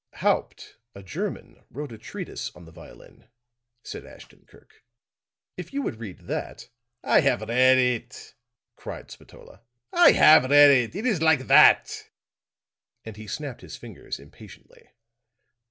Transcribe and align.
"Haupt, 0.15 0.77
a 0.95 1.03
German, 1.03 1.63
wrote 1.69 1.91
a 1.91 1.97
treatise 1.99 2.49
on 2.55 2.65
the 2.65 2.71
violin," 2.71 3.27
said 3.83 4.03
Ashton 4.03 4.47
Kirk. 4.47 4.83
"If 5.57 5.73
you 5.75 5.83
would 5.83 5.97
read 5.99 6.21
that" 6.21 6.69
"I 7.03 7.19
have 7.19 7.41
read 7.41 7.77
it," 7.77 8.33
cried 8.75 9.11
Spatola. 9.11 9.61
"I 9.93 10.13
have 10.13 10.49
read 10.49 10.71
it! 10.71 10.95
It 10.95 11.05
is 11.05 11.21
like 11.21 11.45
that," 11.45 12.09
and 13.05 13.15
he 13.15 13.27
snapped 13.27 13.61
his 13.61 13.77
fingers 13.77 14.19
impatiently. 14.19 14.89